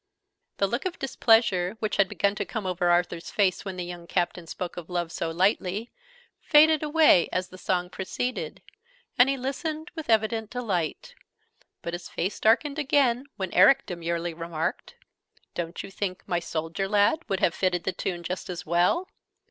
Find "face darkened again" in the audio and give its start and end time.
12.09-13.25